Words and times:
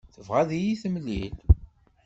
Tebɣa 0.13 0.37
ad 0.41 0.51
yi-temlil. 0.61 1.35